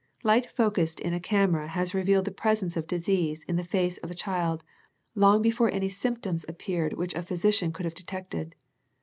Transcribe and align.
Light 0.23 0.49
focussed 0.49 0.99
in 0.99 1.13
a 1.13 1.19
camera 1.19 1.67
has 1.67 1.93
re 1.93 2.01
vealed 2.03 2.23
the 2.25 2.31
presence 2.31 2.75
of 2.75 2.87
disease 2.87 3.43
in 3.43 3.55
the 3.55 3.63
face 3.63 3.99
of 3.99 4.09
a 4.09 4.15
child 4.15 4.63
long 5.13 5.43
before 5.43 5.69
any 5.69 5.89
symptoms 5.89 6.43
appeared 6.49 6.93
which 6.93 7.13
a 7.13 7.21
physician 7.21 7.71
could 7.71 7.83
have 7.85 7.93
detected. 7.93 8.55